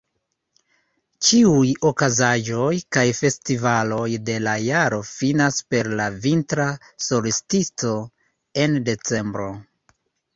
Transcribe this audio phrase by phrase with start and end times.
[1.25, 6.65] Ĉiuj okazaĵoj kaj festivaloj de la jaro finas per la Vintra
[7.09, 7.93] solstico
[8.63, 9.47] en Decembro.